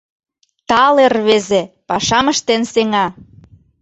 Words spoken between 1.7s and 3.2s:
пашам ыштен сеҥа.